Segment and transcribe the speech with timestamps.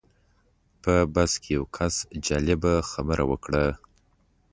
[0.83, 1.95] په بس کې یو کس
[2.25, 3.65] جالبه خبره وکړه.